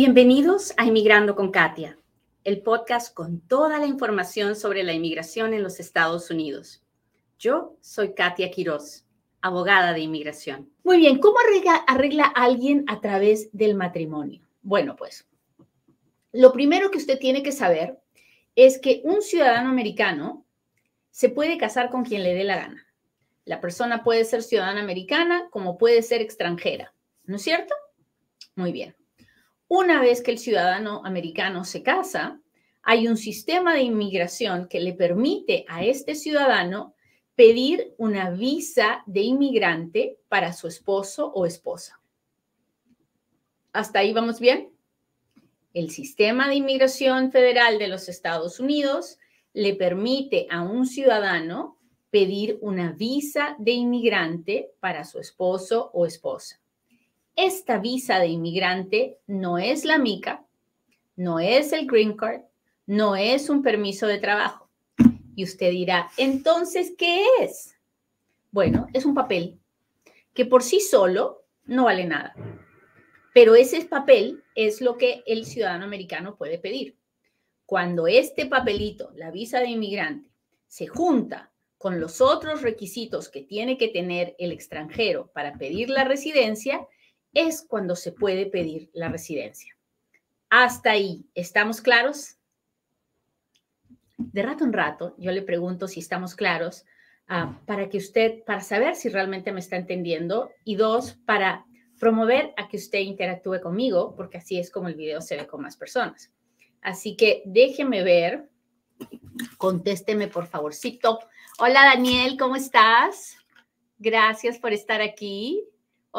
[0.00, 1.98] Bienvenidos a Inmigrando con Katia,
[2.44, 6.84] el podcast con toda la información sobre la inmigración en los Estados Unidos.
[7.36, 9.04] Yo soy Katia Quiroz,
[9.40, 10.70] abogada de inmigración.
[10.84, 14.40] Muy bien, ¿cómo arregla, arregla alguien a través del matrimonio?
[14.62, 15.26] Bueno, pues
[16.30, 17.98] lo primero que usted tiene que saber
[18.54, 20.46] es que un ciudadano americano
[21.10, 22.86] se puede casar con quien le dé la gana.
[23.44, 26.94] La persona puede ser ciudadana americana como puede ser extranjera,
[27.24, 27.74] ¿no es cierto?
[28.54, 28.97] Muy bien.
[29.70, 32.40] Una vez que el ciudadano americano se casa,
[32.82, 36.94] hay un sistema de inmigración que le permite a este ciudadano
[37.34, 42.00] pedir una visa de inmigrante para su esposo o esposa.
[43.74, 44.70] ¿Hasta ahí vamos bien?
[45.74, 49.18] El sistema de inmigración federal de los Estados Unidos
[49.52, 51.76] le permite a un ciudadano
[52.08, 56.58] pedir una visa de inmigrante para su esposo o esposa
[57.38, 60.44] esta visa de inmigrante no es la MICA,
[61.14, 62.42] no es el Green Card,
[62.84, 64.68] no es un permiso de trabajo.
[65.36, 67.76] Y usted dirá, entonces, ¿qué es?
[68.50, 69.60] Bueno, es un papel
[70.34, 72.34] que por sí solo no vale nada.
[73.32, 76.96] Pero ese papel es lo que el ciudadano americano puede pedir.
[77.66, 80.28] Cuando este papelito, la visa de inmigrante,
[80.66, 86.02] se junta con los otros requisitos que tiene que tener el extranjero para pedir la
[86.02, 86.84] residencia,
[87.38, 89.76] es cuando se puede pedir la residencia.
[90.50, 92.36] Hasta ahí, ¿estamos claros?
[94.16, 96.84] De rato en rato, yo le pregunto si estamos claros
[97.28, 101.64] ah, para que usted, para saber si realmente me está entendiendo y dos, para
[102.00, 105.62] promover a que usted interactúe conmigo, porque así es como el video se ve con
[105.62, 106.32] más personas.
[106.82, 108.48] Así que déjeme ver,
[109.58, 111.20] contésteme por favorcito.
[111.60, 113.36] Hola Daniel, ¿cómo estás?
[113.98, 115.64] Gracias por estar aquí.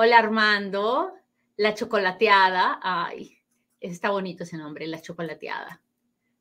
[0.02, 1.12] Hola Armando,
[1.58, 2.80] la chocolateada.
[2.82, 3.38] Ay,
[3.82, 5.82] está bonito ese nombre, la chocolateada.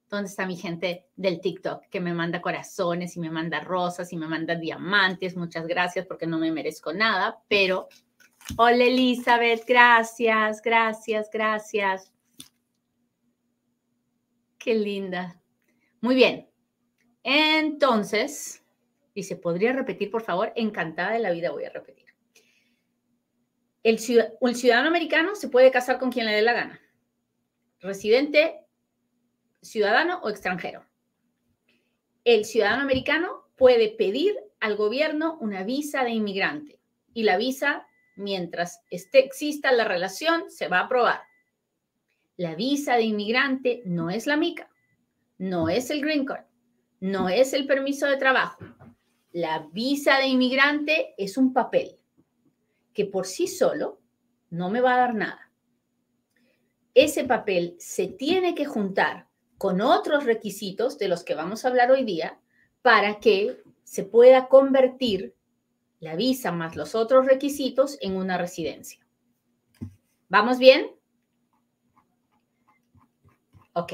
[0.09, 4.17] ¿Dónde está mi gente del TikTok que me manda corazones y me manda rosas y
[4.17, 5.36] me manda diamantes?
[5.36, 7.89] Muchas gracias porque no me merezco nada, pero
[8.57, 12.13] hola Elizabeth, gracias, gracias, gracias.
[14.57, 15.36] Qué linda.
[16.01, 16.48] Muy bien.
[17.24, 18.63] Entonces,
[19.17, 20.52] dice, ¿podría repetir, por favor?
[20.55, 22.08] Encantada de la vida voy a repetir.
[23.88, 26.78] El, ciudadano americano se puede casar con quien le dé la gana.
[27.80, 28.66] Residente,
[29.62, 30.84] ciudadano o extranjero.
[32.22, 36.78] El ciudadano americano puede pedir al gobierno una visa de inmigrante
[37.14, 41.22] y la visa, mientras esté, exista la relación, se va a aprobar.
[42.36, 44.68] La visa de inmigrante no es la MICA,
[45.38, 46.44] no es el Green Card,
[47.00, 48.58] no es el permiso de trabajo.
[49.32, 51.98] La visa de inmigrante es un papel
[52.98, 54.01] que por sí solo
[54.51, 55.53] no me va a dar nada.
[56.95, 61.92] Ese papel se tiene que juntar con otros requisitos de los que vamos a hablar
[61.92, 62.41] hoy día
[62.83, 65.36] para que se pueda convertir
[66.01, 69.07] la visa más los otros requisitos en una residencia.
[70.29, 70.91] ¿Vamos bien?
[73.75, 73.92] Ok.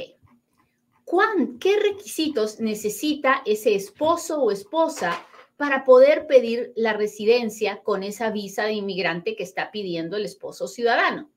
[1.61, 5.23] ¿Qué requisitos necesita ese esposo o esposa
[5.57, 10.67] para poder pedir la residencia con esa visa de inmigrante que está pidiendo el esposo
[10.67, 11.31] ciudadano.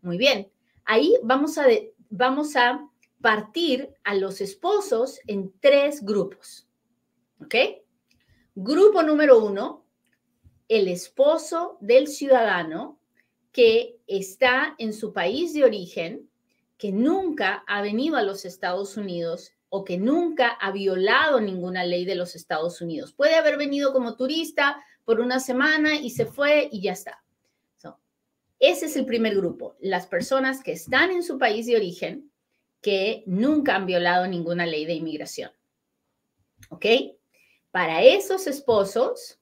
[0.00, 0.50] Muy bien,
[0.84, 1.66] ahí vamos a,
[2.08, 2.88] vamos a
[3.20, 6.66] partir a los esposos en tres grupos.
[7.40, 7.54] ¿Ok?
[8.54, 9.84] Grupo número uno,
[10.68, 12.98] el esposo del ciudadano
[13.52, 16.28] que está en su país de origen,
[16.76, 22.04] que nunca ha venido a los Estados Unidos o que nunca ha violado ninguna ley
[22.04, 23.12] de los Estados Unidos.
[23.12, 27.22] Puede haber venido como turista por una semana y se fue y ya está.
[28.60, 32.32] ese es el primer grupo, las personas que están en su país de origen
[32.80, 35.52] que nunca han violado ninguna ley de inmigración.
[36.70, 36.86] ¿Ok?
[37.70, 39.38] Para esos esposos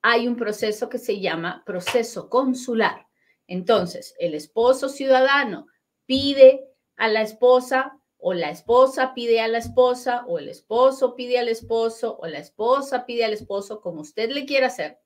[0.00, 3.06] hay un proceso que se llama proceso consular.
[3.46, 5.66] Entonces, el esposo ciudadano
[6.06, 11.38] pide a la esposa o la esposa pide a la esposa, o el esposo pide
[11.38, 14.98] al esposo, o la esposa pide al esposo, como usted le quiera hacer.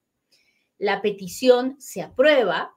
[0.78, 2.76] La petición se aprueba,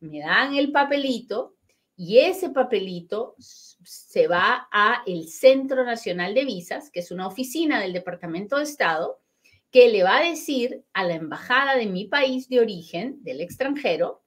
[0.00, 1.56] me dan el papelito
[1.96, 7.80] y ese papelito se va a el Centro Nacional de Visas, que es una oficina
[7.80, 9.18] del Departamento de Estado,
[9.70, 14.22] que le va a decir a la embajada de mi país de origen, del extranjero,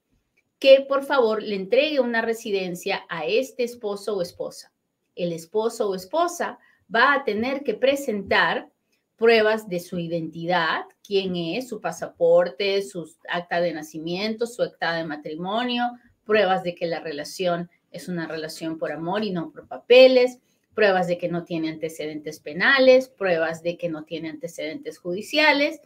[0.57, 4.72] que por favor le entregue una residencia a este esposo o esposa
[5.15, 6.59] el esposo o esposa
[6.93, 8.69] va a tener que presentar
[9.15, 15.05] pruebas de su identidad, quién es, su pasaporte, su acta de nacimiento, su acta de
[15.05, 15.83] matrimonio,
[16.25, 20.39] pruebas de que la relación es una relación por amor y no por papeles,
[20.73, 25.79] pruebas de que no tiene antecedentes penales, pruebas de que no tiene antecedentes judiciales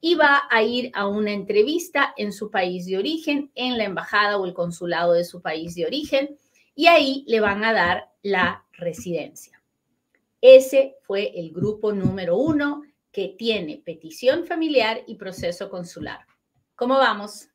[0.00, 4.36] y va a ir a una entrevista en su país de origen, en la embajada
[4.36, 6.36] o el consulado de su país de origen,
[6.74, 9.62] y ahí le van a dar la residencia.
[10.40, 12.82] Ese fue el grupo número uno
[13.12, 16.26] que tiene petición familiar y proceso consular.
[16.74, 17.48] ¿Cómo vamos?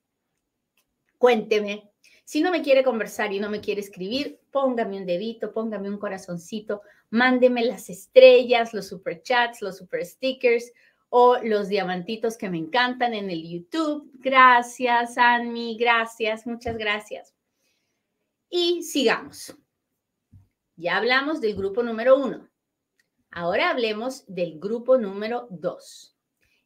[1.17, 1.91] Cuénteme.
[2.23, 5.97] Si no me quiere conversar y no me quiere escribir, póngame un dedito, póngame un
[5.97, 10.71] corazoncito, mándeme las estrellas, los super chats, los super stickers
[11.09, 14.11] o los diamantitos que me encantan en el YouTube.
[14.15, 17.33] Gracias, Anmi, gracias, muchas gracias.
[18.49, 19.55] Y sigamos.
[20.79, 22.47] Ya hablamos del grupo número uno.
[23.31, 26.15] Ahora hablemos del grupo número dos.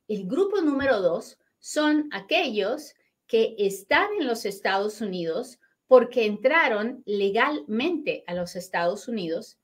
[0.09, 2.93] El grupo número dos son aquellos
[3.25, 9.57] que están en los Estados Unidos porque entraron legalmente a los Estados Unidos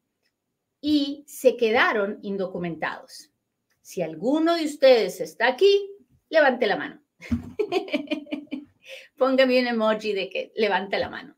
[0.80, 3.30] y se quedaron indocumentados.
[3.82, 5.92] Si alguno de ustedes está aquí,
[6.30, 7.02] levante la mano.
[9.18, 11.37] Póngame un emoji de que levante la mano.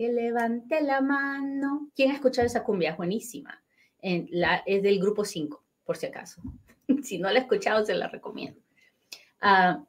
[0.00, 1.90] Que levante la mano.
[1.94, 2.96] ¿Quién ha escuchado esa cumbia?
[2.96, 3.62] Buenísima.
[4.00, 6.40] En la, es del grupo 5, por si acaso.
[7.02, 8.58] si no la ha escuchado, se la recomiendo.
[9.42, 9.84] Uh,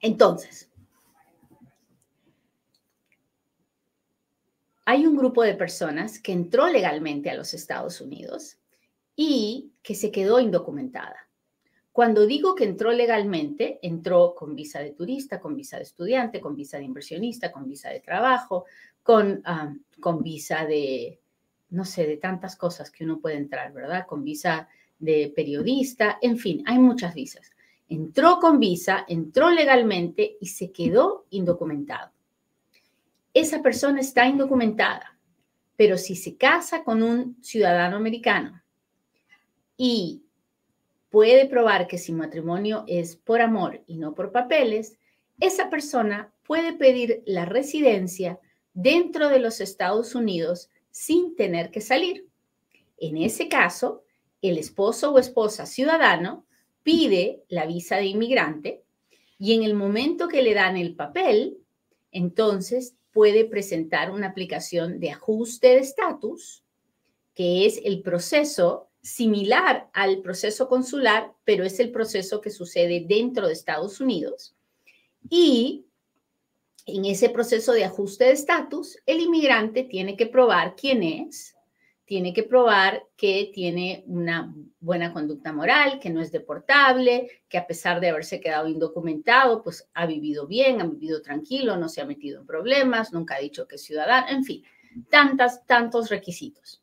[0.00, 0.70] entonces,
[4.86, 8.56] hay un grupo de personas que entró legalmente a los Estados Unidos
[9.14, 11.28] y que se quedó indocumentada.
[11.94, 16.56] Cuando digo que entró legalmente, entró con visa de turista, con visa de estudiante, con
[16.56, 18.64] visa de inversionista, con visa de trabajo,
[19.04, 21.20] con, ah, con visa de,
[21.70, 24.04] no sé, de tantas cosas que uno puede entrar, ¿verdad?
[24.08, 24.68] Con visa
[24.98, 27.54] de periodista, en fin, hay muchas visas
[27.88, 32.12] entró con visa, entró legalmente y se quedó indocumentado.
[33.32, 35.18] Esa persona está indocumentada,
[35.76, 38.62] pero si se casa con un ciudadano americano
[39.76, 40.22] y
[41.10, 44.98] puede probar que su matrimonio es por amor y no por papeles,
[45.40, 48.38] esa persona puede pedir la residencia
[48.74, 52.26] dentro de los Estados Unidos sin tener que salir.
[52.98, 54.04] En ese caso,
[54.42, 56.44] el esposo o esposa ciudadano
[56.82, 58.84] pide la visa de inmigrante
[59.38, 61.58] y en el momento que le dan el papel,
[62.12, 66.62] entonces puede presentar una aplicación de ajuste de estatus,
[67.34, 73.46] que es el proceso similar al proceso consular, pero es el proceso que sucede dentro
[73.46, 74.56] de Estados Unidos.
[75.28, 75.86] Y
[76.86, 81.54] en ese proceso de ajuste de estatus, el inmigrante tiene que probar quién es,
[82.04, 87.66] tiene que probar que tiene una buena conducta moral, que no es deportable, que a
[87.66, 92.06] pesar de haberse quedado indocumentado, pues ha vivido bien, ha vivido tranquilo, no se ha
[92.06, 94.62] metido en problemas, nunca ha dicho que es ciudadano, en fin,
[95.08, 96.82] tantas, tantos requisitos.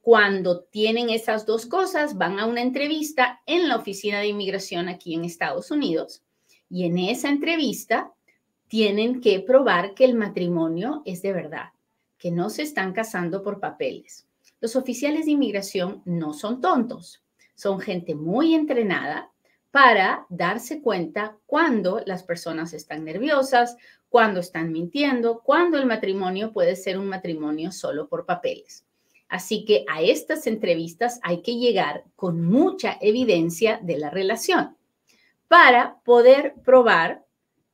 [0.00, 5.14] Cuando tienen esas dos cosas, van a una entrevista en la oficina de inmigración aquí
[5.14, 6.22] en Estados Unidos
[6.70, 8.12] y en esa entrevista
[8.68, 11.70] tienen que probar que el matrimonio es de verdad,
[12.18, 14.26] que no se están casando por papeles
[14.60, 17.22] los oficiales de inmigración no son tontos,
[17.54, 19.30] son gente muy entrenada
[19.70, 23.76] para darse cuenta cuando las personas están nerviosas,
[24.08, 28.86] cuando están mintiendo, cuando el matrimonio puede ser un matrimonio solo por papeles.
[29.28, 34.76] Así que a estas entrevistas hay que llegar con mucha evidencia de la relación
[35.48, 37.25] para poder probar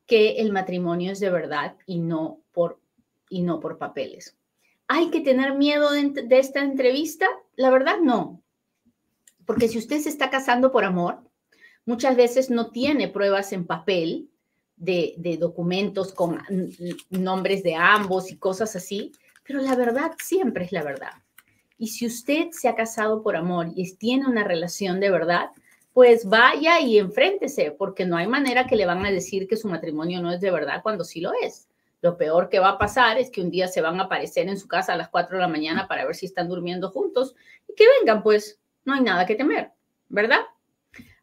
[0.07, 2.81] que el matrimonio es de verdad y no por,
[3.29, 4.37] y no por papeles.
[4.89, 7.27] ¿Hay que tener miedo de, esta entrevista?
[7.57, 8.43] La verdad, no.
[9.47, 11.23] Porque si usted se está casando por amor,
[11.87, 14.29] muchas veces no tiene pruebas en papel
[14.77, 16.41] de, de, documentos con
[17.11, 19.13] nombres de ambos y cosas así,
[19.45, 21.13] pero la verdad siempre es la verdad.
[21.79, 25.51] Y si usted se ha casado por amor y tiene una relación de verdad,
[25.93, 29.69] pues vaya y enfréntese, porque no hay manera que le van a decir que su
[29.69, 31.69] matrimonio no es de verdad cuando sí lo es.
[32.01, 34.59] Lo peor que va a pasar es que un día se van a aparecer en
[34.59, 37.37] su casa a las 4 de la mañana para ver si están durmiendo juntos
[37.69, 39.71] y que vengan, pues no hay nada que temer,
[40.09, 40.41] ¿verdad?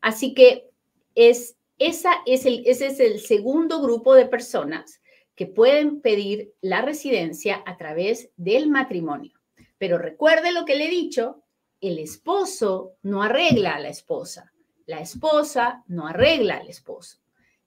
[0.02, 0.70] Así que
[1.16, 5.02] es, esa es el, ese es el segundo grupo de personas
[5.36, 9.34] que pueden pedir la residencia a través del matrimonio.
[9.78, 11.44] Pero recuerde lo que le he dicho,
[11.82, 14.54] el esposo no arregla a la esposa,
[14.90, 17.20] la esposa no arregla al esposo.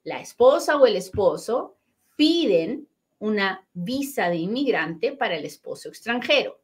[0.02, 1.76] La esposa o el esposo
[2.16, 2.88] piden
[3.20, 6.60] una visa de inmigrante para el esposo extranjero.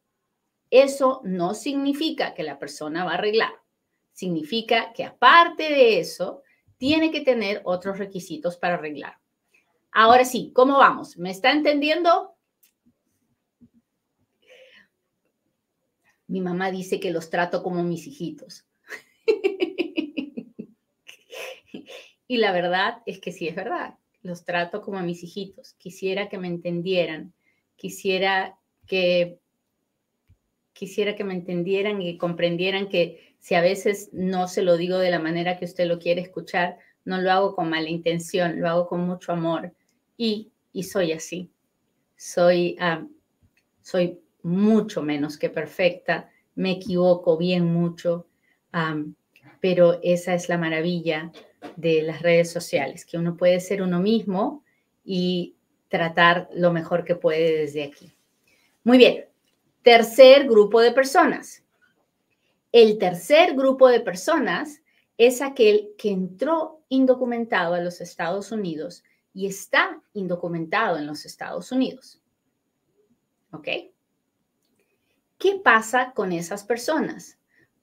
[0.69, 3.53] Eso no significa que la persona va a arreglar.
[4.11, 6.43] Significa que aparte de eso,
[6.77, 9.17] tiene que tener otros requisitos para arreglar.
[9.93, 11.15] Ahora sí, ¿cómo vamos?
[11.17, 12.35] ¿Me está entendiendo?
[16.27, 18.65] Mi mamá dice que los trato como mis hijitos.
[22.29, 25.73] y la verdad es que sí es verdad, los trato como a mis hijitos.
[25.79, 27.33] Quisiera que me entendieran,
[27.75, 28.55] quisiera
[28.85, 29.39] que
[30.73, 35.09] quisiera que me entendieran y comprendieran que si a veces no se lo digo de
[35.09, 38.87] la manera que usted lo quiere escuchar, no lo hago con mala intención, lo hago
[38.87, 39.73] con mucho amor
[40.15, 41.49] y, y soy así.
[42.15, 43.07] Soy, ah,
[43.81, 48.27] soy mucho menos que perfecta, me equivoco bien mucho,
[49.59, 51.31] pero esa es la maravilla
[51.79, 54.63] de las redes sociales, que uno puede ser uno mismo
[55.05, 55.55] y
[55.87, 58.13] tratar lo mejor que puede desde aquí.
[58.83, 59.25] Muy bien,
[59.81, 61.63] tercer grupo de personas.
[62.71, 64.81] El tercer grupo de personas
[65.17, 71.71] es aquel que entró indocumentado a los Estados Unidos y está indocumentado en los Estados
[71.71, 72.21] Unidos.
[73.51, 73.67] ¿Ok?
[75.37, 77.38] ¿Qué pasa con esas personas?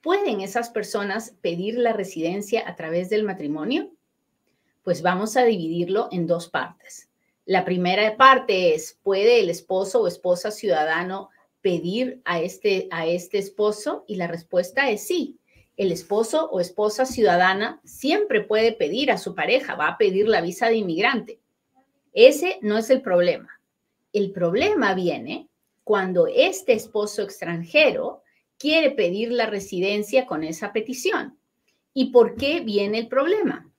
[0.06, 3.90] ¿Pueden esas personas pedir la residencia a través del matrimonio?
[4.84, 7.08] Pues vamos a dividirlo en dos partes.
[7.44, 13.38] La primera parte es, ¿puede el esposo o esposa ciudadano pedir a este, a este
[13.38, 14.04] esposo?
[14.06, 15.40] Y la respuesta es sí.
[15.76, 20.40] El esposo o esposa ciudadana siempre puede pedir a su pareja, va a pedir la
[20.40, 21.40] visa de inmigrante.
[22.12, 23.60] Ese no es el problema.
[24.12, 25.48] El problema viene
[25.82, 28.22] cuando este esposo extranjero
[28.58, 31.38] quiere pedir la residencia con esa petición.
[31.92, 33.70] ¿Y por qué viene el problema?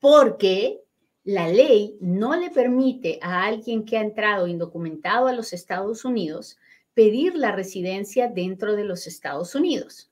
[0.00, 0.80] Porque
[1.24, 6.58] la ley no le permite a alguien que ha entrado indocumentado a los Estados Unidos
[6.94, 10.10] pedir la residencia dentro de los Estados Unidos.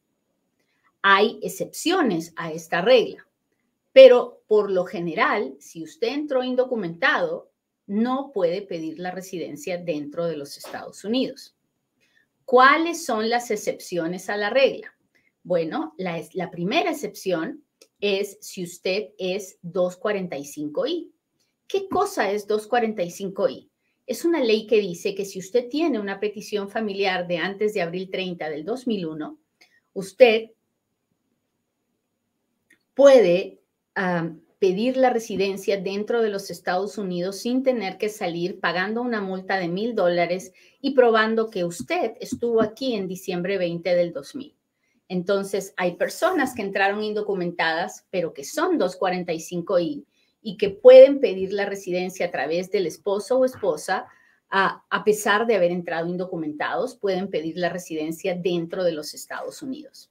[1.03, 3.27] Hay excepciones a esta regla,
[3.93, 7.51] pero por lo general, si usted entró indocumentado,
[7.87, 11.56] no puede pedir la residencia dentro de los Estados Unidos.
[12.47, 14.95] ¿Cuáles son las excepciones a la regla?
[15.43, 17.65] Bueno, la, la primera excepción
[18.01, 21.11] es si usted es 245I.
[21.67, 23.69] ¿Qué cosa es 245I?
[24.07, 27.83] Es una ley que dice que si usted tiene una petición familiar de antes de
[27.83, 29.39] abril 30 del 2001,
[29.95, 30.51] usted
[32.95, 33.61] puede
[34.59, 39.59] pedir la residencia dentro de los Estados Unidos sin tener que salir pagando una multa
[39.59, 44.55] de mil dólares y probando que usted estuvo aquí en diciembre 20 del 2000.
[45.09, 50.05] Entonces, hay personas que entraron indocumentadas, pero que son 245I
[50.43, 54.07] y que pueden pedir la residencia a través del esposo o esposa,
[54.49, 59.63] a, a pesar de haber entrado indocumentados, pueden pedir la residencia dentro de los Estados
[59.63, 60.11] Unidos.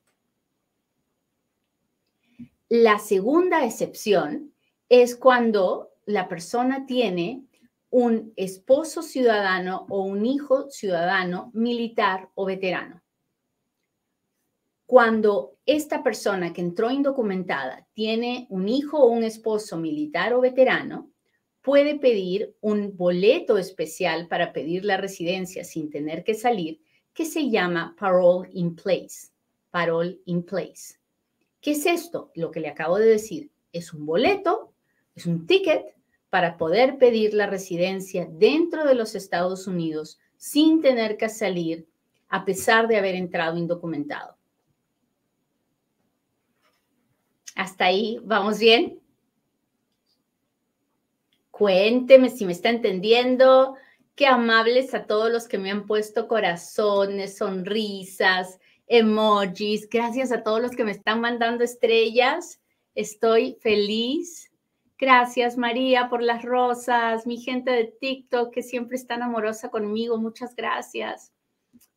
[2.77, 4.53] La segunda excepción
[4.89, 7.45] es cuando la persona tiene
[7.89, 13.01] un esposo ciudadano o un hijo ciudadano militar o veterano.
[14.85, 21.09] Cuando esta persona que entró indocumentada tiene un hijo o un esposo militar o veterano,
[21.61, 26.81] puede pedir un boleto especial para pedir la residencia sin tener que salir,
[27.13, 29.29] que se llama Parole in Place.
[29.71, 31.04] Parole in Place.
[31.65, 32.29] ¿Qué es esto?
[32.35, 33.49] Lo que le acabo de decir.
[33.73, 34.71] Es un boleto,
[35.15, 35.95] es un ticket
[36.29, 41.87] para poder pedir la residencia dentro de los Estados Unidos sin tener que salir
[42.29, 44.37] a pesar de haber entrado indocumentado.
[47.55, 48.99] ¿Hasta ahí vamos bien?
[51.49, 53.73] Cuénteme si me está entendiendo.
[54.13, 59.89] Qué amables a todos los que me han puesto corazones, sonrisas, emojis.
[59.89, 62.61] Gracias a todos los que me están mandando estrellas.
[62.93, 64.51] Estoy feliz.
[64.97, 67.27] Gracias, María, por las rosas.
[67.27, 70.17] Mi gente de TikTok que siempre es tan amorosa conmigo.
[70.17, 71.33] Muchas gracias.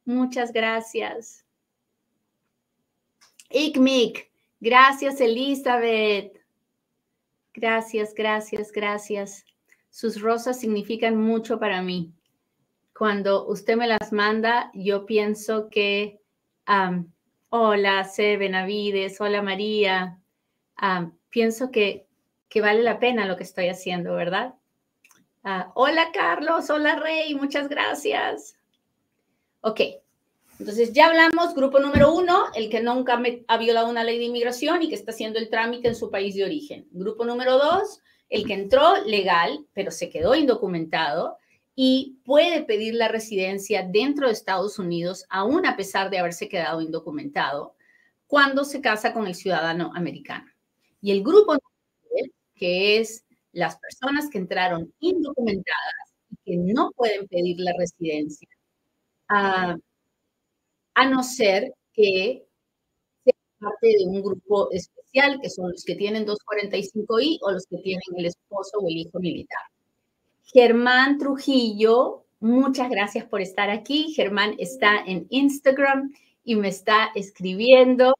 [0.04, 1.44] Muchas gracias.
[3.50, 4.30] Ikmik.
[4.60, 6.38] Gracias, Elizabeth.
[7.54, 9.44] Gracias, gracias, gracias.
[9.90, 12.12] Sus rosas significan mucho para mí.
[12.96, 16.20] Cuando usted me las manda, yo pienso que
[17.50, 18.36] hola, C.
[18.36, 20.18] Benavides, hola María.
[21.30, 22.06] pienso que,
[22.48, 24.54] que, vale la pena lo que estoy haciendo, ¿verdad?
[25.44, 28.56] Ah, hola Carlos, hola Rey, muchas gracias.
[29.60, 29.80] Ok,
[30.58, 34.82] entonces ya hablamos, grupo número uno, el que nunca ha violado una ley de inmigración
[34.82, 36.86] y que está haciendo el trámite en su país de origen.
[36.90, 41.38] Grupo número dos, el que entró legal, pero se quedó indocumentado
[41.80, 46.80] y puede pedir la residencia dentro de Estados Unidos, aún a pesar de haberse quedado
[46.80, 47.76] indocumentado,
[48.26, 50.50] cuando se casa con el ciudadano americano.
[51.00, 51.56] Y el grupo
[52.56, 58.48] que es las personas que entraron indocumentadas y que no pueden pedir la residencia,
[59.28, 59.76] ah,
[60.94, 62.44] a no ser que
[63.60, 68.02] parte de un grupo especial, que son los que tienen 245I o los que tienen
[68.16, 69.62] el esposo o el hijo militar.
[70.50, 74.14] Germán Trujillo, muchas gracias por estar aquí.
[74.14, 78.14] Germán está en Instagram y me está escribiendo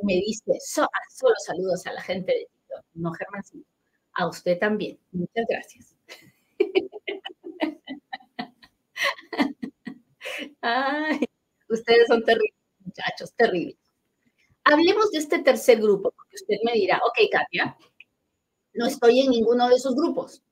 [0.00, 0.52] y me dice,
[0.82, 2.84] ah, solo saludos a la gente de TikTok.
[2.94, 3.42] No, Germán,
[4.12, 5.00] a usted también.
[5.10, 5.96] Muchas gracias.
[10.60, 11.20] Ay,
[11.68, 12.54] ustedes son terribles,
[12.84, 13.78] muchachos, terribles.
[14.62, 17.76] Hablemos de este tercer grupo, porque usted me dirá, ok, Katia,
[18.74, 20.44] no estoy en ninguno de esos grupos.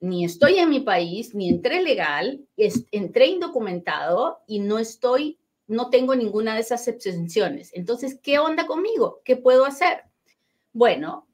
[0.00, 6.14] Ni estoy en mi país, ni entré legal, entré indocumentado y no estoy, no tengo
[6.14, 7.70] ninguna de esas exenciones.
[7.74, 9.22] Entonces, ¿qué onda conmigo?
[9.24, 10.04] ¿Qué puedo hacer?
[10.72, 11.26] Bueno,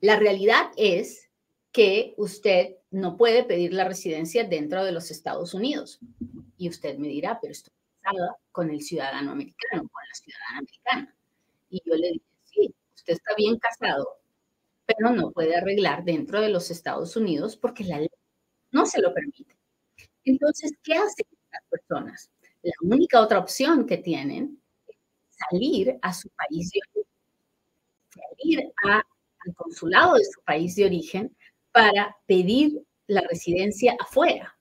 [0.00, 1.30] la realidad es
[1.72, 6.00] que usted no puede pedir la residencia dentro de los Estados Unidos.
[6.56, 11.16] Y usted me dirá, pero estoy casada con el ciudadano americano, con la ciudadana americana.
[11.68, 14.19] Y yo le dije, sí, usted está bien casado,
[14.96, 18.08] pero no puede arreglar dentro de los Estados Unidos porque la ley
[18.72, 19.56] no se lo permite.
[20.24, 22.30] Entonces, ¿qué hacen estas personas?
[22.62, 24.96] La única otra opción que tienen es
[25.30, 27.10] salir a su país de origen,
[28.10, 28.72] salir
[29.44, 31.36] al consulado de su país de origen
[31.72, 34.56] para pedir la residencia afuera.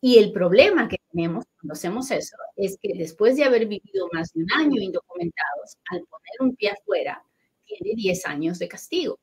[0.00, 4.32] Y el problema que tenemos cuando hacemos eso es que después de haber vivido más
[4.32, 7.22] de un año indocumentados, al poner un pie afuera,
[7.64, 9.18] tiene 10 años de castigo.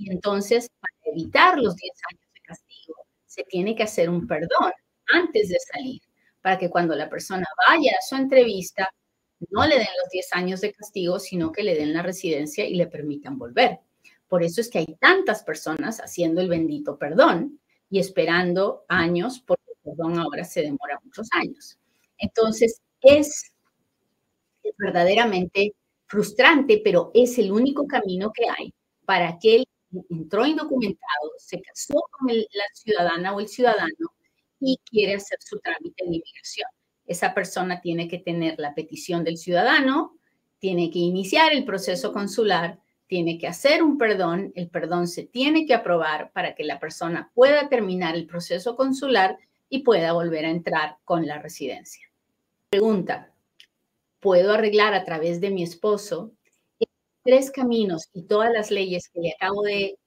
[0.00, 2.94] Y entonces, para evitar los 10 años de castigo,
[3.26, 4.72] se tiene que hacer un perdón
[5.12, 6.00] antes de salir,
[6.40, 8.88] para que cuando la persona vaya a su entrevista,
[9.50, 12.76] no le den los 10 años de castigo, sino que le den la residencia y
[12.76, 13.80] le permitan volver.
[14.26, 19.64] Por eso es que hay tantas personas haciendo el bendito perdón y esperando años, porque
[19.68, 21.78] el perdón ahora se demora muchos años.
[22.16, 23.52] Entonces, es,
[24.78, 25.74] verdaderamente
[26.06, 28.72] frustrante, pero es el único camino que hay
[29.04, 29.69] para aquel que
[30.10, 34.12] entró indocumentado, se casó con la ciudadana o el ciudadano
[34.60, 36.68] y quiere hacer su trámite de inmigración.
[37.06, 40.16] Esa persona tiene que tener la petición del ciudadano,
[40.58, 42.78] tiene que iniciar el proceso consular
[43.10, 47.32] tiene que hacer un perdón, el perdón se tiene que aprobar para que la persona
[47.34, 49.36] pueda terminar el proceso consular
[49.68, 52.08] y pueda volver a entrar con la residencia.
[52.68, 53.34] Pregunta,
[54.20, 56.30] ¿puedo arreglar a través de mi esposo?
[57.22, 59.98] Tres caminos y todas las leyes que le acabo de,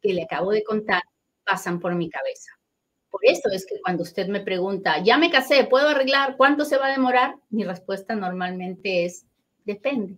[0.00, 1.02] que le acabo de contar
[1.44, 2.52] pasan por mi cabeza.
[3.10, 6.36] Por eso es que cuando usted me pregunta, ya me casé, ¿puedo arreglar?
[6.36, 7.34] ¿Cuánto se va a demorar?
[7.50, 9.26] Mi respuesta normalmente es,
[9.64, 10.16] depende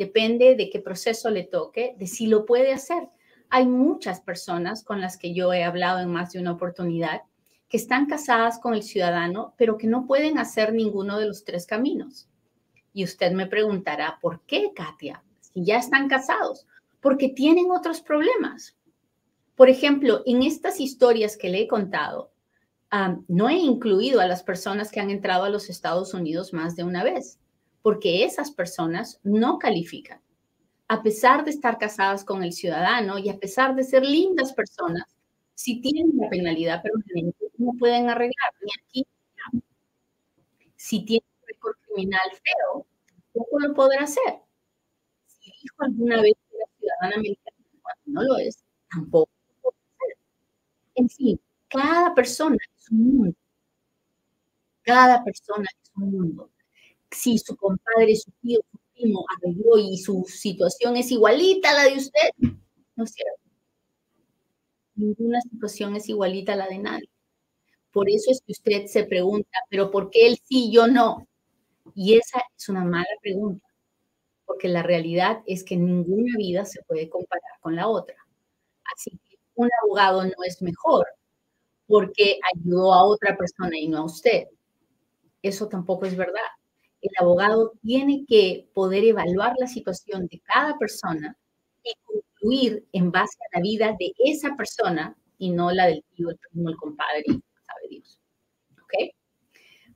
[0.00, 3.10] depende de qué proceso le toque, de si lo puede hacer.
[3.50, 7.20] Hay muchas personas con las que yo he hablado en más de una oportunidad
[7.68, 11.66] que están casadas con el ciudadano, pero que no pueden hacer ninguno de los tres
[11.66, 12.30] caminos.
[12.94, 15.22] Y usted me preguntará, ¿por qué, Katia?
[15.52, 16.66] Si ya están casados,
[17.00, 18.76] porque tienen otros problemas.
[19.56, 22.32] Por ejemplo, en estas historias que le he contado,
[23.28, 26.84] no he incluido a las personas que han entrado a los Estados Unidos más de
[26.84, 27.40] una vez
[27.82, 30.20] porque esas personas no califican.
[30.88, 35.04] A pesar de estar casadas con el ciudadano y a pesar de ser lindas personas,
[35.54, 38.50] si tienen una penalidad permanente, no pueden arreglar
[38.84, 39.06] aquí.
[40.76, 42.86] Si tienen un récord criminal feo,
[43.32, 44.40] tampoco lo podrá hacer.
[45.60, 49.30] Dijo alguna vez que era ciudadana americana cuando no lo es, tampoco.
[50.94, 53.36] En fin, cada persona es un mundo.
[54.82, 56.50] Cada persona es un mundo
[57.10, 61.84] si su compadre, su tío, su primo arregló y su situación es igualita a la
[61.84, 62.30] de usted,
[62.96, 63.40] no es cierto.
[64.94, 67.08] Ninguna situación es igualita a la de nadie.
[67.92, 71.26] Por eso es que usted se pregunta, pero ¿por qué él sí yo no?
[71.94, 73.66] Y esa es una mala pregunta,
[74.50, 78.16] porque la realidad es que ninguna vida se puede comparar con la otra.
[78.94, 81.06] Así que un abogado no es mejor
[81.86, 84.48] porque ayudó a otra persona y no a usted.
[85.42, 86.50] Eso tampoco es verdad
[87.00, 91.36] el abogado tiene que poder evaluar la situación de cada persona
[91.82, 96.30] y concluir en base a la vida de esa persona y no la del tío,
[96.30, 98.20] el primo, el compadre, sabe Dios.
[98.82, 99.14] ¿Ok?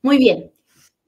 [0.02, 0.50] Muy bien.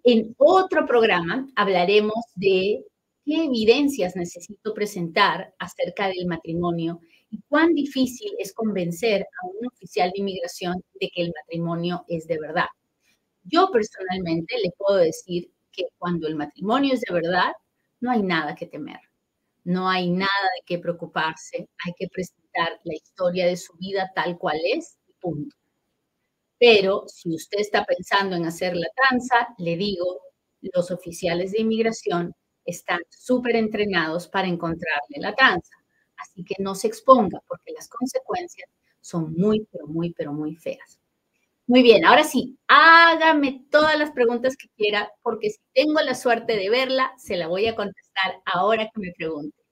[0.04, 2.84] En otro programa hablaremos de
[3.26, 10.12] qué evidencias necesito presentar acerca del matrimonio y cuán difícil es convencer a un oficial
[10.14, 12.68] de inmigración de que el matrimonio es de verdad.
[13.42, 17.52] Yo personalmente le puedo decir que cuando el matrimonio es de verdad,
[18.00, 19.00] no hay nada que temer,
[19.64, 24.38] no hay nada de qué preocuparse, hay que presentar la historia de su vida tal
[24.38, 25.56] cual es, punto.
[26.60, 30.20] Pero si usted está pensando en hacer la tranza, le digo,
[30.60, 32.32] los oficiales de inmigración
[32.66, 35.74] están súper entrenados para encontrarle la tranza.
[36.18, 38.68] Así que no se exponga porque las consecuencias
[39.00, 40.98] son muy, pero muy, pero muy feas.
[41.68, 46.56] Muy bien, ahora sí, hágame todas las preguntas que quiera porque si tengo la suerte
[46.56, 49.65] de verla, se la voy a contestar ahora que me pregunte.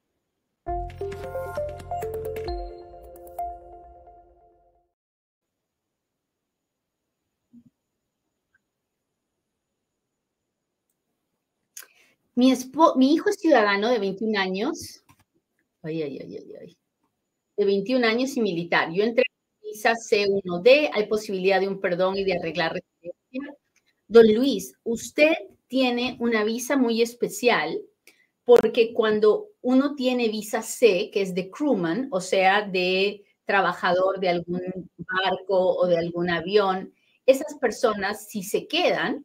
[12.36, 12.52] Mi,
[12.96, 15.04] mi hijo es ciudadano de 21 años.
[15.82, 16.76] Ay, ay, ay, ay, ay.
[17.56, 18.92] De 21 años y militar.
[18.92, 23.56] Yo entré en visa C1D, hay posibilidad de un perdón y de arreglar residencia.
[24.08, 25.32] Don Luis, usted
[25.68, 27.80] tiene una visa muy especial
[28.44, 34.28] porque cuando uno tiene visa C, que es de crewman, o sea, de trabajador de
[34.28, 34.60] algún
[34.96, 36.92] barco o de algún avión,
[37.26, 39.24] esas personas, si se quedan,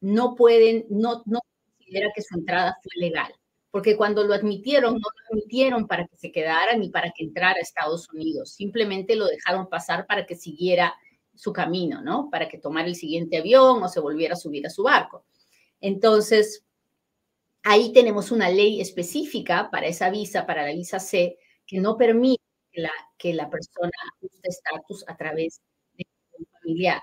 [0.00, 1.40] no pueden, no, no
[1.86, 3.32] considera que su entrada fue legal,
[3.70, 7.56] porque cuando lo admitieron, no lo admitieron para que se quedara ni para que entrara
[7.58, 10.94] a Estados Unidos, simplemente lo dejaron pasar para que siguiera
[11.34, 12.28] su camino, ¿no?
[12.30, 15.24] Para que tomara el siguiente avión o se volviera a subir a su barco.
[15.80, 16.64] Entonces,
[17.62, 22.42] ahí tenemos una ley específica para esa visa, para la visa C, que no permite
[22.72, 25.60] que la, que la persona ajuste estatus a través
[25.94, 26.04] de
[26.38, 27.02] un familiar.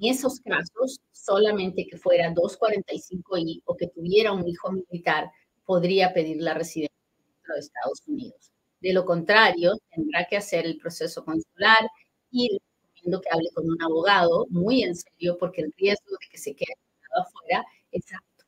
[0.00, 5.30] En esos casos, solamente que fuera 245I o que tuviera un hijo militar
[5.64, 6.94] podría pedir la residencia
[7.54, 8.52] de Estados Unidos.
[8.80, 11.88] De lo contrario, tendrá que hacer el proceso consular
[12.30, 12.48] y
[12.84, 16.54] recomiendo que hable con un abogado muy en serio porque el riesgo de que se
[16.54, 16.74] quede
[17.18, 18.44] afuera es alto.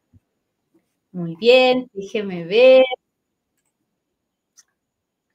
[1.13, 2.85] Muy bien, déjeme ver.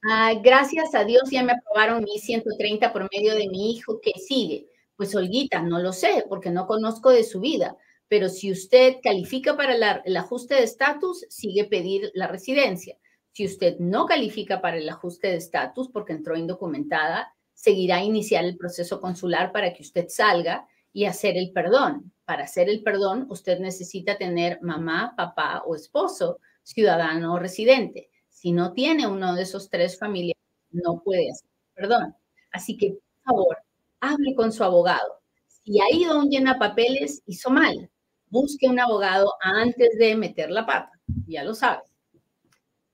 [0.02, 4.12] Ah, gracias a Dios ya me aprobaron mi 130 por medio de mi hijo que
[4.18, 4.66] sigue.
[4.96, 7.76] Pues Olguita, no lo sé porque no conozco de su vida,
[8.08, 12.96] pero si usted califica para el ajuste de estatus, sigue pedir la residencia.
[13.32, 18.44] Si usted no califica para el ajuste de estatus porque entró indocumentada, seguirá a iniciar
[18.44, 22.12] el proceso consular para que usted salga y hacer el perdón.
[22.24, 28.10] Para hacer el perdón, usted necesita tener mamá, papá o esposo, ciudadano o residente.
[28.28, 30.38] Si no tiene uno de esos tres familias,
[30.70, 32.14] no puede hacer perdón.
[32.52, 32.90] Así que,
[33.24, 33.58] por favor,
[34.00, 35.20] hable con su abogado.
[35.64, 37.90] Si ha ido a un llena papeles, hizo mal.
[38.28, 40.90] Busque un abogado antes de meter la pata.
[41.26, 41.82] Ya lo sabe.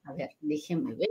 [0.04, 1.08] A ver, déjenme ver.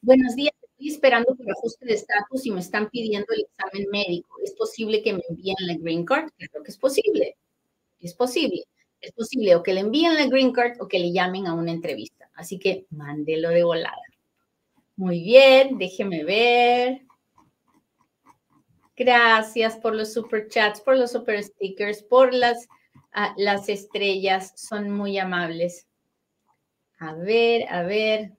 [0.00, 4.36] Buenos días, estoy esperando por ajuste de estatus y me están pidiendo el examen médico.
[4.42, 6.30] ¿Es posible que me envíen la green card?
[6.36, 7.36] Creo que es posible.
[8.00, 8.64] Es posible.
[9.00, 11.72] Es posible o que le envíen la green card o que le llamen a una
[11.72, 12.30] entrevista.
[12.34, 14.02] Así que mándelo de volada.
[15.02, 17.02] Muy bien, déjeme ver.
[18.94, 22.68] Gracias por los super chats, por los super stickers, por las,
[23.10, 24.52] ah, las estrellas.
[24.54, 25.88] Son muy amables.
[27.00, 28.30] A ver, a ver.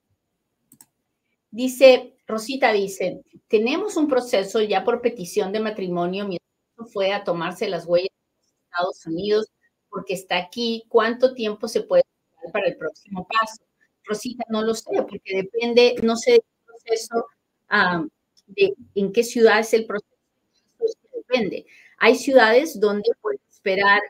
[1.51, 6.25] Dice, Rosita dice, tenemos un proceso ya por petición de matrimonio.
[6.29, 8.07] Mi esposo fue a tomarse las huellas
[8.39, 9.47] de Estados Unidos
[9.89, 10.85] porque está aquí.
[10.87, 12.03] ¿Cuánto tiempo se puede
[12.53, 13.65] para el próximo paso?
[14.05, 16.41] Rosita, no lo sé, porque depende, no sé
[16.83, 17.27] proceso,
[18.47, 20.07] de en qué ciudad es el proceso,
[21.15, 21.65] depende.
[21.97, 24.01] Hay ciudades donde puede esperar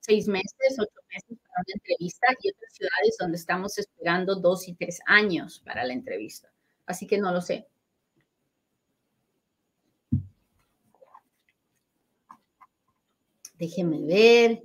[0.00, 4.74] seis meses, ocho meses para una entrevista y otras ciudades donde estamos esperando dos y
[4.74, 6.52] tres años para la entrevista.
[6.86, 7.66] Así que no lo sé.
[13.58, 14.62] Déjenme ver.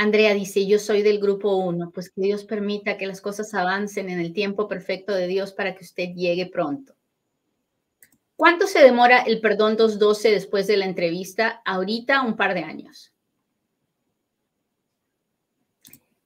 [0.00, 4.08] Andrea dice, yo soy del grupo 1, pues que Dios permita que las cosas avancen
[4.08, 6.94] en el tiempo perfecto de Dios para que usted llegue pronto.
[8.34, 11.60] ¿Cuánto se demora el perdón 212 después de la entrevista?
[11.66, 13.12] Ahorita un par de años.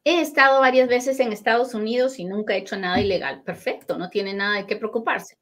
[0.04, 3.42] He estado varias veces en Estados Unidos y nunca he hecho nada ilegal.
[3.42, 5.36] Perfecto, no tiene nada de qué preocuparse.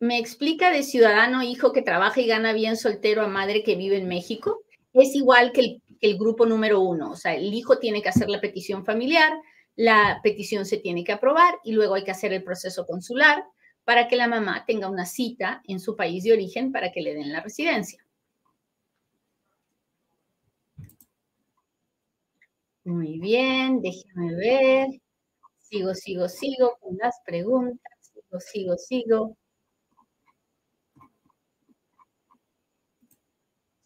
[0.00, 3.96] Me explica de ciudadano hijo que trabaja y gana bien soltero a madre que vive
[3.96, 7.10] en México, es igual que el, grupo número uno.
[7.10, 9.32] O sea, el hijo tiene que hacer la petición familiar,
[9.76, 13.44] la petición se tiene que aprobar y luego hay que hacer el proceso consular
[13.84, 17.14] para que la mamá tenga una cita en su país de origen para que le
[17.14, 18.04] den la residencia.
[22.84, 24.88] Muy bien, déjenme ver.
[25.60, 27.92] Sigo, sigo, sigo con las preguntas.
[28.00, 29.36] Sigo, sigo, sigo.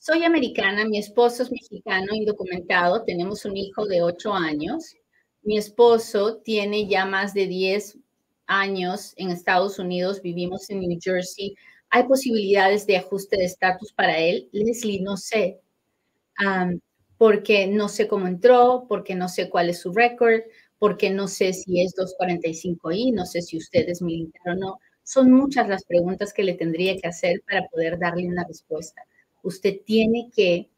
[0.04, 4.96] Soy americana, mi esposo es mexicano, indocumentado, tenemos un hijo de 8 años.
[5.42, 7.98] Mi esposo tiene ya más de 10
[8.46, 11.54] años en Estados Unidos, vivimos en New Jersey
[11.88, 14.48] ¿Hay posibilidades de ajuste de estatus para él?
[14.50, 15.60] Leslie, no sé,
[17.16, 20.40] porque no sé cómo entró, porque no sé cuál es su récord,
[20.80, 24.78] porque no sé si es 245I, no sé si usted es militar o no.
[25.04, 29.00] Son muchas las preguntas que le tendría que hacer para poder darle una respuesta.
[29.42, 30.68] Usted tiene que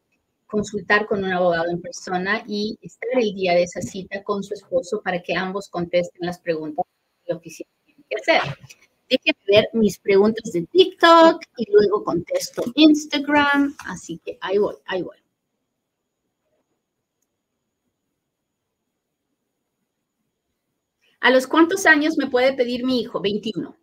[0.47, 4.53] consultar con un abogado en persona y estar el día de esa cita con su
[4.53, 6.85] esposo para que ambos contesten las preguntas
[7.23, 8.57] que la oficina tiene que hacer.
[9.09, 13.75] Déjenme ver mis preguntas de TikTok y luego contesto Instagram.
[13.85, 15.17] Así que ahí voy, ahí voy.
[21.19, 23.19] ¿A los cuántos años me puede pedir mi hijo?
[23.19, 23.75] 21.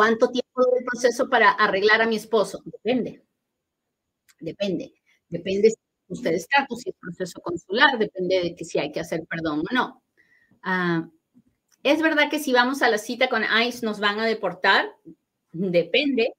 [0.00, 2.62] ¿Cuánto tiempo dura el proceso para arreglar a mi esposo?
[2.64, 3.22] Depende.
[4.38, 4.94] Depende.
[5.28, 5.76] Depende si
[6.08, 9.74] usted está, si es proceso consular, depende de que si hay que hacer perdón o
[9.74, 10.02] no.
[10.62, 11.06] Ah,
[11.82, 14.90] ¿Es verdad que si vamos a la cita con ICE nos van a deportar?
[15.52, 16.32] Depende.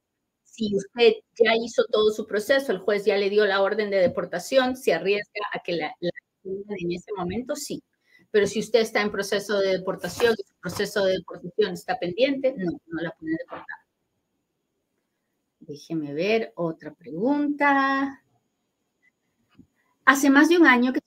[0.44, 3.98] Si usted ya hizo todo su proceso, el juez ya le dio la orden de
[3.98, 6.10] deportación, se arriesga a que la, la
[6.44, 7.84] en ese momento, sí.
[8.32, 12.72] Pero si usted está en proceso de deportación su proceso de deportación está pendiente, no,
[12.88, 13.78] no la puede deportar.
[15.60, 18.24] Déjeme ver otra pregunta.
[20.06, 21.02] Hace más de un año que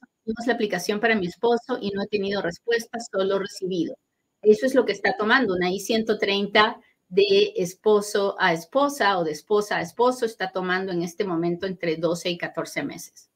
[0.47, 3.97] la aplicación para mi esposo y no he tenido respuesta, solo recibido.
[4.43, 9.77] Eso es lo que está tomando una I-130 de esposo a esposa o de esposa
[9.77, 13.31] a esposo, está tomando en este momento entre 12 y 14 meses.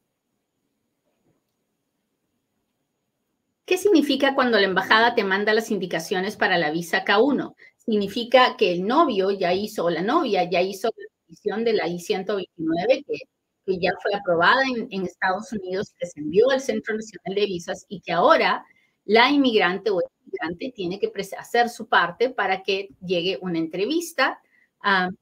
[3.69, 7.55] ¿Qué significa cuando la embajada te manda las indicaciones para la visa K1?
[7.77, 11.87] Significa que el novio ya hizo, o la novia ya hizo la petición de la
[11.87, 13.19] I-129, que,
[13.67, 17.85] que, ya fue aprobada en, Estados Unidos, que se envió al Centro Nacional de Visas
[17.91, 18.65] y que ahora
[19.05, 24.41] la inmigrante o el inmigrante tiene que hacer su parte para que llegue una entrevista
[24.83, 25.15] um,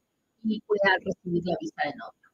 [0.45, 2.26] y pueda recibir la visa de novio.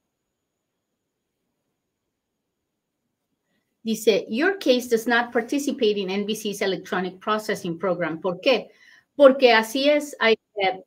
[3.85, 8.21] Dice, your case does not participate in NBC's electronic processing program.
[8.21, 8.71] ¿Por qué?
[9.17, 10.37] Porque así es, hay,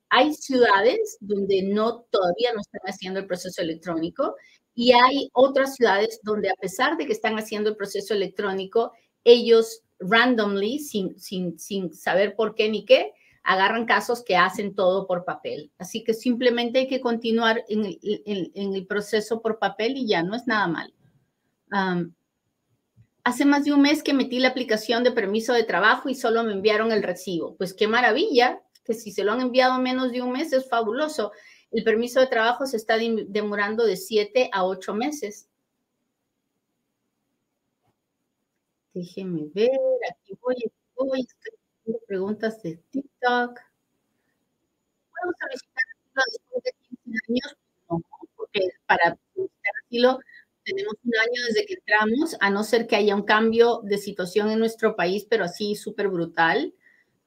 [0.09, 4.35] hay ciudades donde no todavía no están haciendo el proceso electrónico
[4.73, 9.81] y hay otras ciudades donde a pesar de que están haciendo el proceso electrónico, ellos
[9.99, 13.11] randomly, sin, sin, sin saber por qué ni qué,
[13.43, 15.71] agarran casos que hacen todo por papel.
[15.77, 20.07] Así que simplemente hay que continuar en el, en, en el proceso por papel y
[20.07, 20.93] ya no es nada mal.
[21.71, 22.13] Um,
[23.25, 26.43] hace más de un mes que metí la aplicación de permiso de trabajo y solo
[26.43, 27.57] me enviaron el recibo.
[27.57, 31.31] Pues qué maravilla, que si se lo han enviado menos de un mes es fabuloso.
[31.71, 35.49] El permiso de trabajo se está demorando de siete a ocho meses.
[38.93, 39.69] Déjenme ver,
[40.09, 43.59] aquí voy, aquí voy, estoy haciendo preguntas de TikTok.
[45.09, 46.71] ¿Puedo solicitar asilo después de
[47.03, 47.57] 15 años?
[47.89, 48.01] No,
[48.37, 50.19] porque para solicitar asilo
[50.65, 54.49] tenemos un año desde que entramos, a no ser que haya un cambio de situación
[54.49, 56.73] en nuestro país, pero así súper brutal.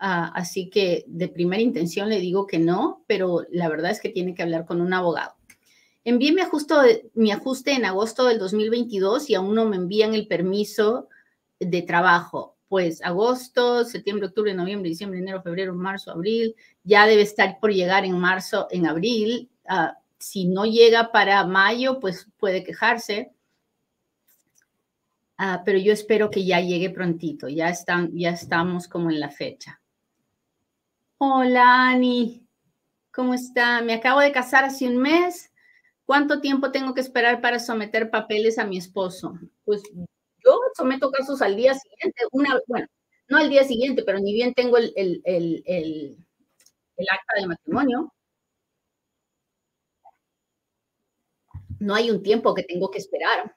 [0.00, 4.10] Uh, así que de primera intención le digo que no, pero la verdad es que
[4.10, 5.34] tiene que hablar con un abogado.
[6.04, 10.26] Envié mi ajuste, mi ajuste en agosto del 2022 y aún no me envían el
[10.26, 11.08] permiso
[11.58, 12.56] de trabajo.
[12.68, 18.04] Pues agosto, septiembre, octubre, noviembre, diciembre, enero, febrero, marzo, abril, ya debe estar por llegar
[18.04, 19.50] en marzo, en abril.
[19.68, 23.32] Uh, si no llega para mayo, pues puede quejarse.
[25.36, 27.48] Ah, pero yo espero que ya llegue prontito.
[27.48, 29.80] Ya, están, ya estamos como en la fecha.
[31.18, 32.44] Hola, Ani.
[33.12, 33.80] ¿Cómo está?
[33.82, 35.52] Me acabo de casar hace un mes.
[36.04, 39.38] ¿Cuánto tiempo tengo que esperar para someter papeles a mi esposo?
[39.64, 42.22] Pues yo someto casos al día siguiente.
[42.32, 42.86] Bueno,
[43.28, 46.16] no al día siguiente, pero ni bien tengo el, el
[47.08, 48.12] acta de matrimonio.
[51.80, 53.54] No hay un tiempo que tengo que esperar.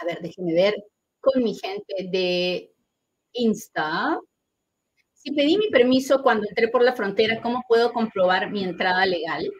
[0.00, 0.74] A ver, déjenme ver
[1.20, 2.72] con mi gente de
[3.32, 4.20] Insta.
[5.14, 9.50] Si pedí mi permiso cuando entré por la frontera, ¿cómo puedo comprobar mi entrada legal?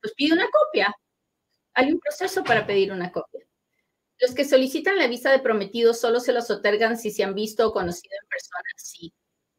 [0.00, 0.94] Pues pide una copia.
[1.74, 3.44] Hay un proceso para pedir una copia.
[4.20, 7.68] Los que solicitan la visa de prometido solo se los otorgan si se han visto
[7.68, 8.68] o conocido en persona.
[8.76, 9.12] Sí,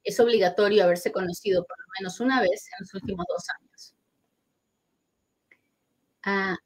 [0.04, 3.96] es obligatorio haberse conocido por lo menos una vez en los últimos dos años.
[6.24, 6.58] Ah,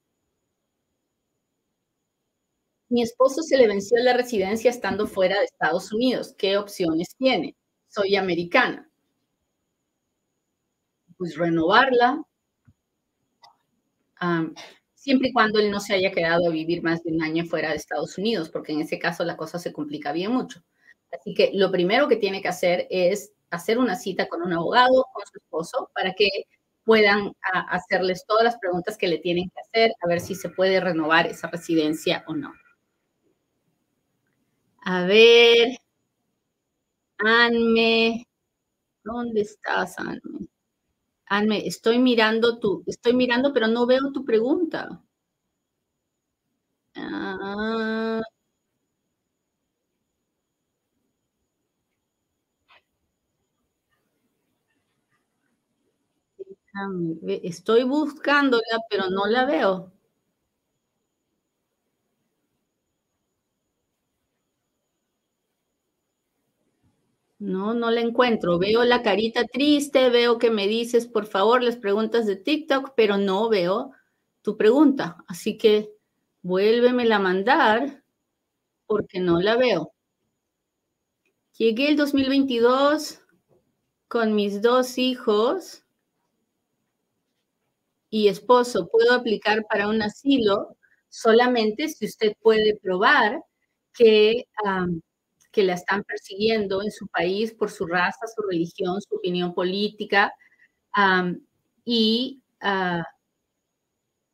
[2.93, 6.35] mi esposo se le venció la residencia estando fuera de Estados Unidos.
[6.37, 7.55] ¿Qué opciones tiene?
[7.87, 8.87] Soy americana.
[11.17, 12.21] Pues renovarla,
[14.93, 17.71] siempre y cuando él no se haya quedado a vivir más de un año fuera
[17.71, 20.61] de Estados Unidos, porque en ese caso la cosa se complica bien mucho.
[21.11, 25.07] Así que lo primero que tiene que hacer es hacer una cita con un abogado,
[25.13, 26.27] con su esposo, para que
[26.83, 27.33] puedan
[27.69, 31.25] hacerles todas las preguntas que le tienen que hacer, a ver si se puede renovar
[31.25, 32.53] esa residencia o no.
[34.85, 35.75] A ver,
[37.25, 38.27] Anme,
[39.03, 40.47] ¿dónde estás, Anme?
[41.27, 45.03] Anme, estoy mirando tu, estoy mirando, pero no veo tu pregunta.
[46.95, 48.21] Ah.
[57.43, 59.91] Estoy buscándola, pero no la veo.
[67.43, 68.57] No, no la encuentro.
[68.57, 73.17] Veo la carita triste, veo que me dices, por favor, las preguntas de TikTok, pero
[73.17, 73.91] no veo
[74.41, 75.17] tu pregunta.
[75.27, 75.91] Así que
[76.41, 78.03] vuélvemela a mandar
[78.87, 79.93] porque no la veo.
[81.57, 83.19] Llegué el 2022
[84.07, 85.83] con mis dos hijos
[88.09, 88.87] y esposo.
[88.87, 90.77] Puedo aplicar para un asilo
[91.09, 93.41] solamente si usted puede probar
[93.93, 94.45] que
[95.53, 100.33] que la están persiguiendo en su país por su raza, su religión, su opinión política,
[101.85, 103.03] y, ah,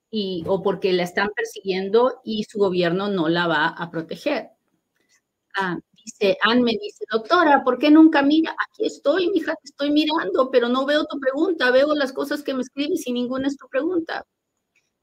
[0.10, 4.50] y, o porque la están persiguiendo y su gobierno no la va a proteger.
[5.58, 8.56] Ah, dice, Anne me dice, doctora, ¿por qué nunca mira?
[8.68, 12.54] Aquí estoy, mija, te estoy mirando, pero no veo tu pregunta, veo las cosas que
[12.54, 14.26] me escribes y ninguna es tu pregunta.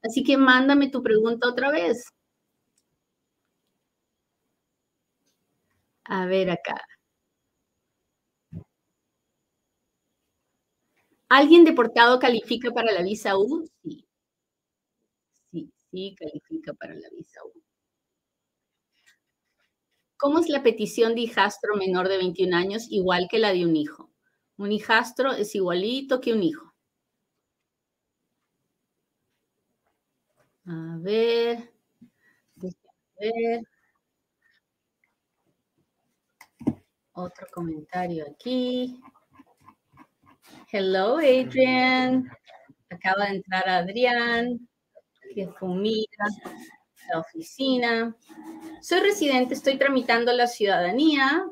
[0.03, 2.05] Así que mándame tu pregunta otra vez.
[6.09, 6.75] A ver acá.
[11.29, 13.69] ¿Alguien deportado califica para la visa U?
[13.83, 14.07] Sí.
[15.51, 17.61] Sí, sí califica para la visa U.
[20.19, 23.75] ¿Cómo es la petición de hijastro menor de 21 años igual que la de un
[23.75, 24.09] hijo?
[24.57, 26.73] Un hijastro es igualito que un hijo.
[30.67, 31.57] A ver.
[31.59, 33.61] A ver.
[37.19, 39.01] Otro comentario aquí.
[40.71, 42.29] Hello, Adrian.
[42.91, 44.69] Acaba de entrar Adrián,
[45.33, 46.25] que fumita
[47.11, 48.15] la oficina.
[48.83, 51.43] Soy residente, estoy tramitando la ciudadanía.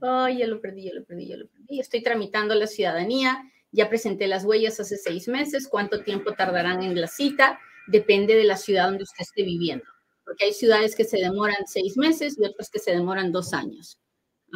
[0.00, 1.78] Ay, ya lo perdí, ya lo perdí, ya lo perdí.
[1.78, 3.48] Estoy tramitando la ciudadanía.
[3.70, 5.68] Ya presenté las huellas hace seis meses.
[5.68, 7.60] ¿Cuánto tiempo tardarán en la cita?
[7.86, 9.84] Depende de la ciudad donde usted esté viviendo
[10.30, 13.99] porque hay ciudades que se demoran seis meses y otras que se demoran dos años.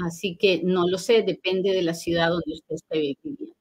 [0.07, 3.55] Así que no lo sé, depende de la ciudad donde usted esté viviendo.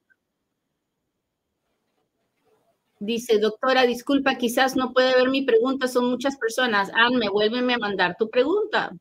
[3.00, 6.90] Dice, doctora, disculpa, quizás no puede ver mi pregunta, son muchas personas.
[7.12, 8.92] me vuélveme a mandar tu pregunta.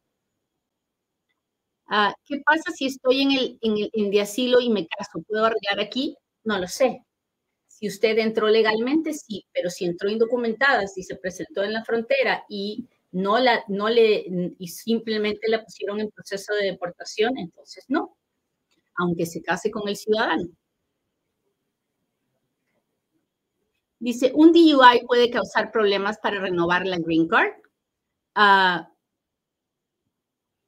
[1.88, 5.24] Ah, ¿Qué pasa si estoy en el, en el en asilo y me caso?
[5.28, 6.15] ¿Puedo arreglar aquí?
[6.43, 7.04] No lo sé.
[7.67, 12.43] Si usted entró legalmente, sí, pero si entró indocumentada, si se presentó en la frontera
[12.50, 14.26] y no, la, no le,
[14.60, 18.17] y simplemente la pusieron en proceso de deportación, entonces no,
[18.95, 20.47] aunque se case con el ciudadano.
[23.99, 27.54] Dice, ¿un DUI puede causar problemas para renovar la green card?
[28.36, 28.89] Ah,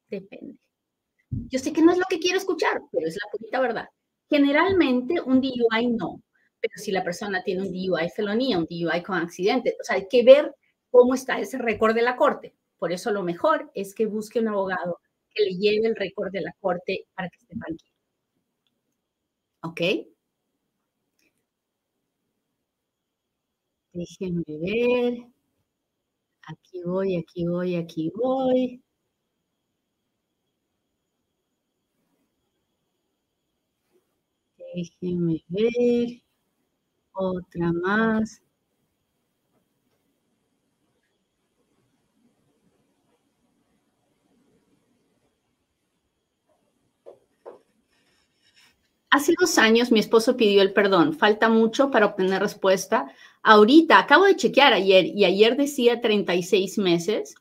[0.07, 0.57] depende.
[1.29, 3.89] Yo sé que no es lo que quiero escuchar, pero es la purita verdad.
[4.29, 6.21] Generalmente un DUI no,
[6.61, 10.07] pero si la persona tiene un DUI felonía, un DUI con accidente, o sea, hay
[10.07, 10.53] que ver
[10.95, 12.55] cómo está ese récord de la corte.
[12.77, 15.01] Por eso lo mejor es que busque un abogado
[15.33, 17.91] que le lleve el récord de la corte para que esté tranquilo.
[19.61, 19.81] ¿Ok?
[23.93, 25.27] Déjenme ver.
[26.47, 28.81] Aquí voy, aquí voy, aquí voy.
[34.73, 36.21] Déjenme ver.
[37.13, 38.44] Otra más.
[49.15, 51.13] Hace dos años mi esposo pidió el perdón.
[51.13, 53.09] Falta mucho para obtener respuesta.
[53.43, 57.33] Ahorita, acabo de chequear ayer y ayer decía 36 meses,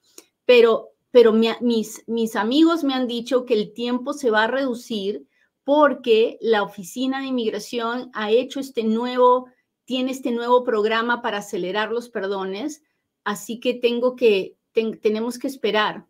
[0.45, 5.27] pero, pero mis, mis amigos me han dicho que el tiempo se va a reducir
[5.65, 9.49] porque la Oficina de Inmigración ha hecho este nuevo,
[9.85, 12.85] tiene este nuevo programa para acelerar los perdones.
[13.25, 16.07] Así que tengo que, tenemos que esperar.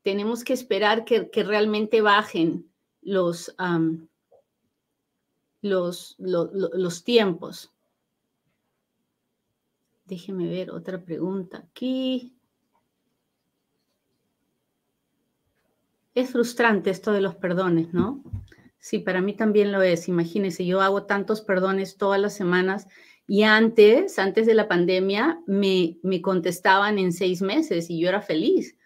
[0.00, 2.72] Tenemos que esperar que, realmente bajen
[3.02, 3.54] los,
[5.64, 7.72] los, los, tiempos.
[10.04, 12.36] Déjeme ver otra pregunta aquí.
[16.14, 18.22] Es frustrante esto de los perdones, ¿no?
[18.78, 20.06] Sí, para mí también lo es.
[20.06, 22.86] Imagínense, yo hago tantos perdones todas las semanas
[23.26, 28.20] y antes, antes de la pandemia, me, me contestaban en seis meses y yo era
[28.20, 28.76] feliz.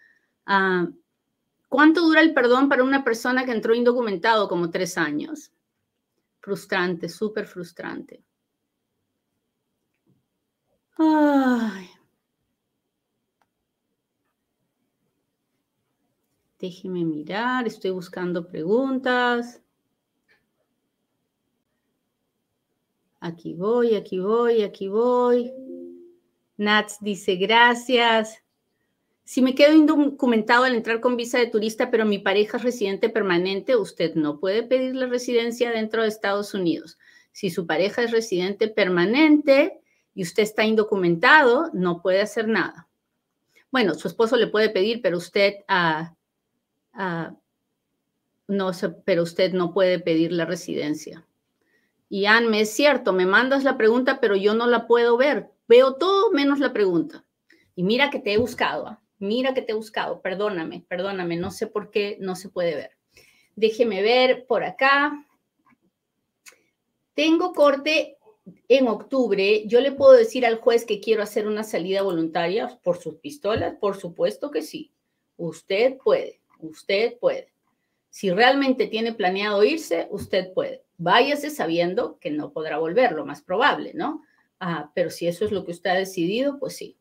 [0.45, 0.87] Ah,
[1.67, 4.47] ¿Cuánto dura el perdón para una persona que entró indocumentado?
[4.47, 5.51] Como tres años.
[6.39, 8.23] Frustrante, súper frustrante.
[10.97, 11.89] Ay.
[16.59, 19.61] Déjeme mirar, estoy buscando preguntas.
[23.21, 25.53] Aquí voy, aquí voy, aquí voy.
[26.57, 28.43] Nats dice gracias.
[29.29, 33.09] Si me quedo indocumentado al entrar con visa de turista, pero mi pareja es residente
[33.09, 36.97] permanente, usted no puede pedir la residencia dentro de Estados Unidos.
[37.31, 39.81] Si su pareja es residente permanente
[40.15, 42.87] y usted está indocumentado, no puede hacer nada.
[43.69, 46.09] Bueno, su esposo le puede pedir, pero usted uh,
[46.91, 47.35] Ah,
[48.47, 48.71] no
[49.05, 51.23] pero usted no puede pedir la residencia.
[52.09, 55.51] Y Anne, es cierto, me mandas la pregunta, pero yo no la puedo ver.
[55.67, 57.23] Veo todo menos la pregunta.
[57.75, 59.01] Y mira que te he buscado, ¿ah?
[59.19, 62.91] Mira que te he buscado, perdóname, perdóname, no sé por qué no se puede ver.
[63.55, 65.25] Déjeme ver por acá.
[67.13, 68.17] Tengo corte
[68.67, 69.63] en octubre.
[69.67, 73.75] Yo le puedo decir al juez que quiero hacer una salida voluntaria por sus pistolas.
[73.79, 74.93] Por supuesto que sí.
[75.37, 76.39] Usted puede.
[76.59, 77.53] Usted puede.
[78.09, 80.83] Si realmente tiene planeado irse, usted puede.
[80.97, 84.23] Váyase sabiendo que no podrá volver, lo más probable, ¿no?
[84.59, 86.98] Ah, pero si eso es lo que usted ha decidido, pues sí.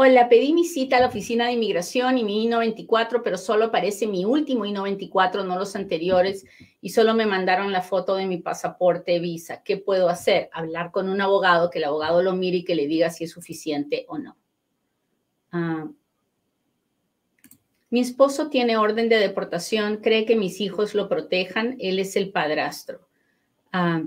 [0.00, 4.06] Hola, pedí mi cita a la oficina de inmigración y mi I-94, pero solo aparece
[4.06, 6.44] mi último I-94, no los anteriores,
[6.80, 9.64] y solo me mandaron la foto de mi pasaporte visa.
[9.64, 10.50] ¿Qué puedo hacer?
[10.52, 13.32] Hablar con un abogado, que el abogado lo mire y que le diga si es
[13.32, 14.36] suficiente o no.
[15.50, 15.88] Ah.
[17.90, 22.30] mi esposo tiene orden de deportación, cree que mis hijos lo protejan, él es el
[22.30, 23.08] padrastro.
[23.72, 24.04] Ah,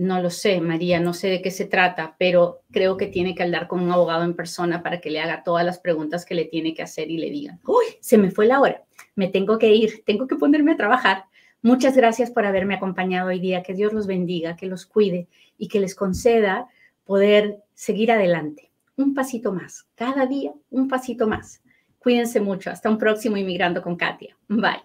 [0.00, 3.42] no lo sé, María, no sé de qué se trata, pero creo que tiene que
[3.42, 6.46] hablar con un abogado en persona para que le haga todas las preguntas que le
[6.46, 8.82] tiene que hacer y le digan, uy, se me fue la hora,
[9.14, 11.24] me tengo que ir, tengo que ponerme a trabajar.
[11.60, 15.28] Muchas gracias por haberme acompañado hoy día, que Dios los bendiga, que los cuide
[15.58, 16.66] y que les conceda
[17.04, 18.70] poder seguir adelante.
[18.96, 21.62] Un pasito más, cada día un pasito más.
[21.98, 24.34] Cuídense mucho, hasta un próximo Inmigrando con Katia.
[24.48, 24.80] Bye.